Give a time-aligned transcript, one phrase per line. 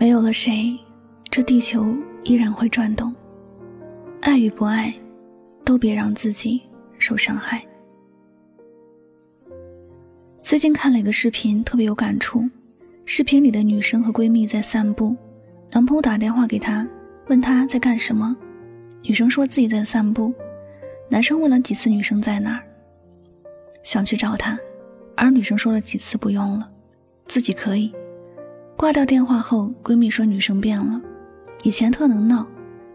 [0.00, 0.78] 没有了谁，
[1.30, 3.14] 这地球依然会转动。
[4.22, 4.90] 爱与不爱，
[5.62, 6.62] 都别让自己
[6.98, 7.62] 受伤害。
[10.38, 12.48] 最近看了一个视频，特别有感触。
[13.04, 15.14] 视频里的女生和闺蜜在散步，
[15.70, 16.88] 男朋友打电话给她，
[17.28, 18.34] 问她在干什么。
[19.02, 20.32] 女生说自己在散步。
[21.10, 22.62] 男生问了几次女生在哪儿，
[23.82, 24.58] 想去找她，
[25.14, 26.70] 而女生说了几次不用了，
[27.26, 27.94] 自己可以。
[28.80, 30.98] 挂掉电话后，闺蜜说女生变了，
[31.64, 32.46] 以前特能闹，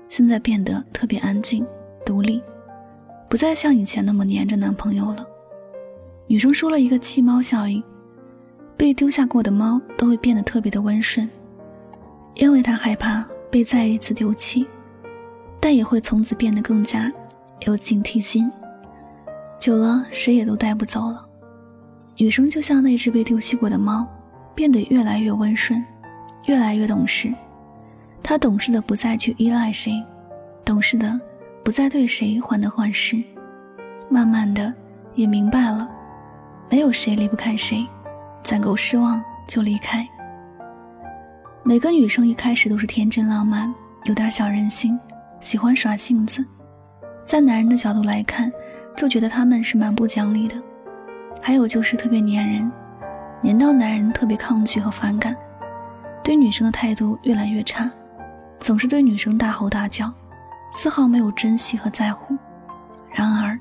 [0.10, 1.64] 现在变得特别安静、
[2.04, 2.42] 独立，
[3.30, 5.24] 不再像以前那么黏着男朋友了。
[6.26, 7.84] 女生说了一个弃猫效应，
[8.76, 11.30] 被丢下过的猫都会变得特别的温顺，
[12.34, 14.66] 因为她害怕被再一次丢弃，
[15.60, 17.14] 但也会从此变得更加
[17.68, 18.52] 有警惕心，
[19.60, 21.24] 久了谁也都带不走了。
[22.18, 24.04] 女生就像那只被丢弃过的猫。
[24.56, 25.84] 变得越来越温顺，
[26.46, 27.32] 越来越懂事。
[28.24, 30.04] 他懂事的不再去依赖谁，
[30.64, 31.20] 懂事的
[31.64, 33.22] 不再对谁患得患失。
[34.10, 34.74] 慢慢的
[35.14, 35.88] 也明白了，
[36.70, 37.86] 没有谁离不开谁，
[38.42, 40.08] 攒够失望就离开。
[41.64, 43.74] 每个女生一开始都是天真浪漫，
[44.06, 44.98] 有点小任性，
[45.40, 46.46] 喜欢耍性子。
[47.26, 48.52] 在男人的角度来看，
[48.96, 50.56] 就觉得他们是蛮不讲理的。
[51.42, 52.72] 还有就是特别粘人。
[53.42, 55.36] 黏到男人特别抗拒和反感，
[56.24, 57.90] 对女生的态度越来越差，
[58.60, 60.12] 总是对女生大吼大叫，
[60.72, 62.36] 丝毫没有珍惜和在乎。
[63.12, 63.60] 然而，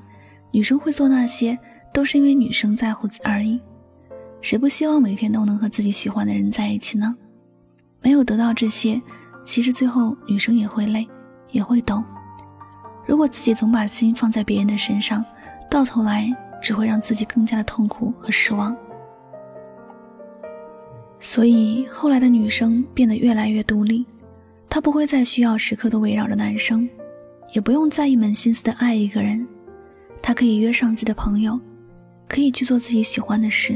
[0.51, 1.57] 女生会做那些，
[1.93, 3.61] 都是因为女生在乎而已。
[4.41, 7.15] 谁不希望每天都能和自己喜欢的人在一起呢？
[8.01, 9.01] 没有得到这些，
[9.43, 11.07] 其实最后女生也会累，
[11.51, 12.03] 也会懂。
[13.05, 15.23] 如果自己总把心放在别人的身上，
[15.69, 18.75] 到头来只会让自己更加的痛苦和失望。
[21.19, 24.05] 所以后来的女生变得越来越独立，
[24.69, 26.87] 她不会再需要时刻都围绕着男生，
[27.53, 29.47] 也不用再一门心思的爱一个人，
[30.21, 31.59] 她可以约上自己的朋友，
[32.27, 33.75] 可以去做自己喜欢的事，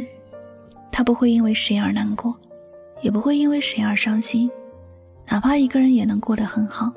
[0.92, 2.38] 她不会因为谁而难过，
[3.02, 4.52] 也不会因为谁而伤心，
[5.28, 6.94] 哪怕一个人也能过得很好。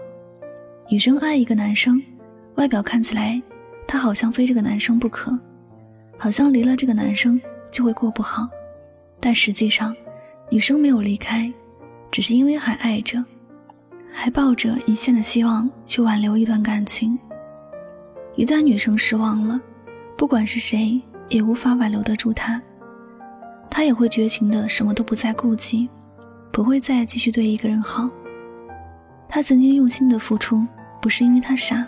[0.90, 2.02] 女生爱一个男生，
[2.56, 3.40] 外表看起来
[3.86, 5.38] 她好像非这个男生不可，
[6.18, 8.46] 好像离了这个男生就会过不好，
[9.18, 9.96] 但实际上。
[10.52, 11.50] 女生没有离开，
[12.10, 13.24] 只是因为还爱着，
[14.12, 17.18] 还抱着一线的希望去挽留一段感情。
[18.36, 19.58] 一旦女生失望了，
[20.14, 22.60] 不管是谁也无法挽留得住她，
[23.70, 25.88] 她也会绝情的什么都不再顾及，
[26.52, 28.10] 不会再继续对一个人好。
[29.30, 30.62] 她曾经用心的付出，
[31.00, 31.86] 不是因为她傻，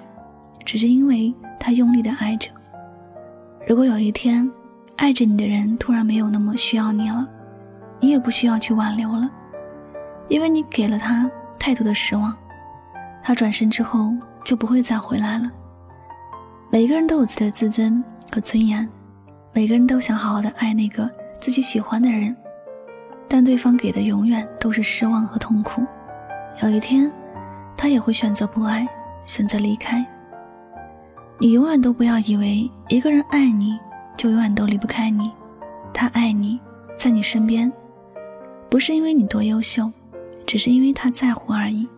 [0.65, 2.49] 只是因为她用力的爱着。
[3.69, 4.51] 如果有一天，
[4.97, 7.29] 爱着你的人突然没有那么需要你了。
[8.05, 9.27] 你也不需要去挽留了，
[10.29, 12.37] 因为你给了他太多的失望，
[13.23, 14.13] 他转身之后
[14.45, 15.51] 就不会再回来了。
[16.69, 18.87] 每个人都有自己的自尊和尊严，
[19.55, 21.11] 每个人都想好好的爱那个
[21.41, 22.37] 自己喜欢的人，
[23.27, 25.83] 但对方给的永远都是失望和痛苦。
[26.63, 27.11] 有一天，
[27.75, 28.87] 他也会选择不爱，
[29.25, 30.05] 选择离开。
[31.39, 33.81] 你永远都不要以为一个人爱你
[34.15, 35.33] 就永远都离不开你，
[35.95, 36.61] 他爱你，
[36.99, 37.73] 在你身边。
[38.75, 39.89] 不是因为你多优秀，
[40.45, 41.89] 只是因为他在乎而已。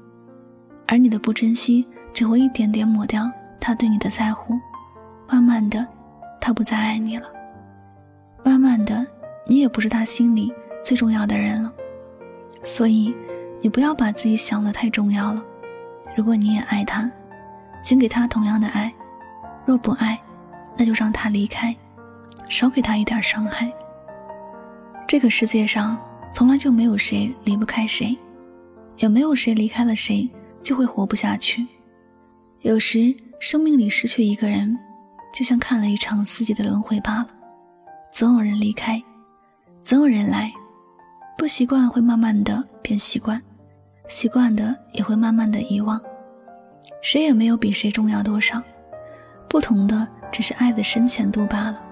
[0.86, 4.52] 而你的不珍惜，只会一点点抹掉他对你的在乎。
[5.26, 5.86] 慢慢的，
[6.38, 7.26] 他不再爱你了。
[8.44, 9.06] 慢慢的，
[9.46, 10.52] 你也不是他心里
[10.84, 11.72] 最重要的人了。
[12.62, 13.16] 所以，
[13.62, 15.42] 你不要把自己想的太重要了。
[16.14, 17.10] 如果你也爱他，
[17.82, 18.90] 请给他同样的爱；
[19.64, 20.20] 若不爱，
[20.76, 21.74] 那就让他离开，
[22.50, 23.72] 少给他一点伤害。
[25.08, 25.98] 这个世界上。
[26.36, 28.14] 从来就没有谁离不开谁，
[28.98, 30.28] 也没有谁离开了谁
[30.62, 31.66] 就会活不下去。
[32.60, 34.78] 有时生命里失去一个人，
[35.32, 37.28] 就像看了一场四季的轮回罢了。
[38.12, 39.02] 总有人离开，
[39.82, 40.52] 总有人来。
[41.38, 43.40] 不习惯会慢慢的变习惯，
[44.06, 45.98] 习惯的也会慢慢的遗忘。
[47.00, 48.60] 谁也没有比谁重要多少，
[49.48, 51.82] 不同的只是爱的深浅度罢了。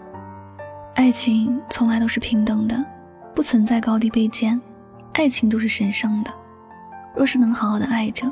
[0.97, 2.85] 爱情从来都是平等的。
[3.35, 4.61] 不存在高低卑贱，
[5.15, 6.31] 爱情都是神圣的。
[7.15, 8.31] 若是能好好的爱着，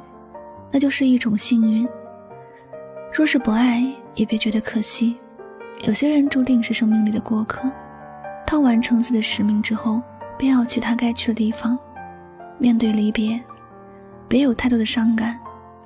[0.71, 1.87] 那就是一种幸运；
[3.13, 3.85] 若是不爱，
[4.15, 5.17] 也别觉得可惜。
[5.85, 7.71] 有些人注定是生命里的过客，
[8.47, 10.01] 他完成自己的使命之后，
[10.39, 11.79] 便要去他该去的地方。
[12.59, 13.41] 面对离别，
[14.29, 15.39] 别有太多的伤感，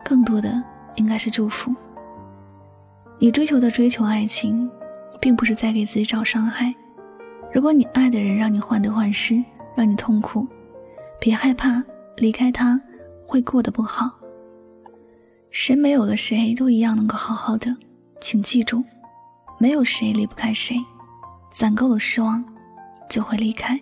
[0.05, 0.62] 更多的
[0.97, 1.75] 应该是祝福。
[3.19, 4.71] 你追求的追求爱情，
[5.21, 6.75] 并不是在给自己找伤害。
[7.56, 9.43] 如果你爱的人让你患得患失，
[9.75, 10.47] 让你痛苦，
[11.19, 11.82] 别害怕，
[12.19, 12.79] 离开他
[13.23, 14.11] 会过得不好。
[15.50, 17.75] 谁没有了谁都一样能够好好的，
[18.20, 18.85] 请记住，
[19.58, 20.76] 没有谁离不开谁。
[21.50, 22.44] 攒够了失望，
[23.08, 23.81] 就会离开。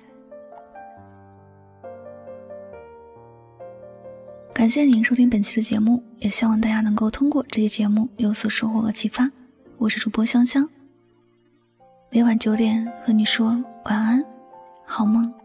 [4.53, 9.29] 感谢您收听本期的节目，也希望大家能够通过这期节目有所收获和启发。
[9.79, 10.69] 我是主播香香，
[12.15, 13.49] 每晚九点和你说
[13.87, 14.25] 晚安，
[14.85, 15.44] 好梦。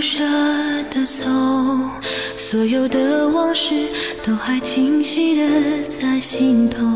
[0.00, 0.18] 不舍
[0.90, 1.24] 得走，
[2.34, 3.86] 所有的往事
[4.24, 6.86] 都还清晰的在心头，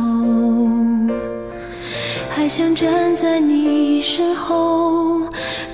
[2.31, 5.21] 还想站在你身后，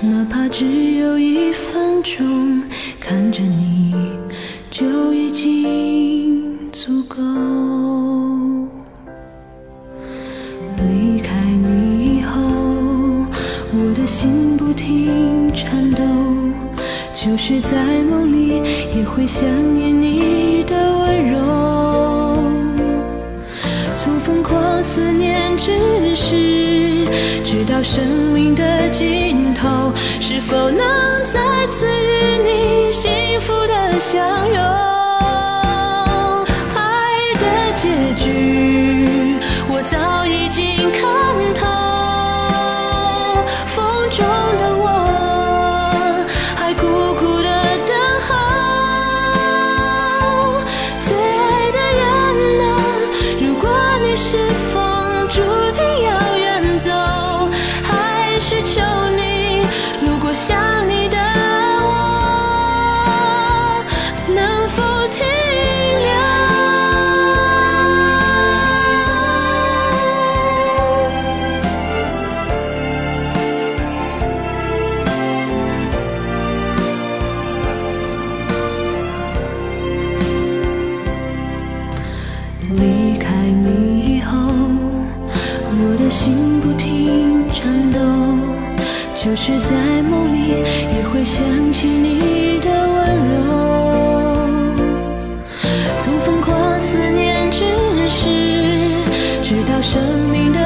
[0.01, 0.65] 哪怕只
[0.97, 2.61] 有一分钟，
[2.99, 3.95] 看着你
[4.69, 7.15] 就已经足够。
[17.43, 18.61] 是在梦里
[18.95, 21.39] 也会想念你的温柔。
[23.95, 27.03] 从疯狂思念之时，
[27.43, 30.79] 直到生命的尽头，是否能
[31.33, 33.09] 再次与你幸
[33.41, 34.21] 福的相
[34.53, 35.00] 拥？
[89.43, 90.49] 是在梦里，
[90.95, 91.43] 也会想
[91.73, 93.41] 起你的温柔。
[95.97, 97.65] 从疯狂思念之
[98.07, 98.29] 时，
[99.41, 99.99] 直到生
[100.31, 100.60] 命的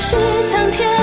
[0.00, 0.16] 是
[0.50, 0.99] 苍天。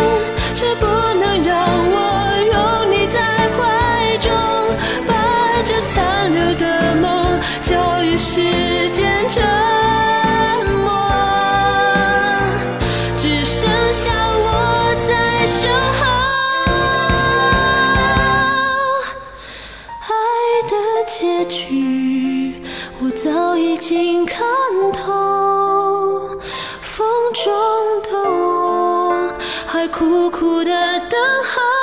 [31.18, 31.76] 等候